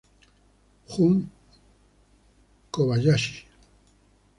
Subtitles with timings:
[0.89, 1.15] Jun
[2.71, 3.37] Kobayashi